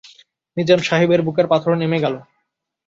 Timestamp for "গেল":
2.03-2.15